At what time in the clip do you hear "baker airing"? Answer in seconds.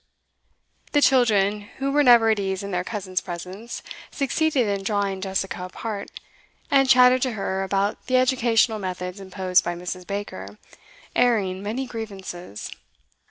10.07-11.61